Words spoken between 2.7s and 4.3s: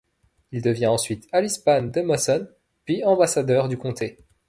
puis ambassadeur du comté.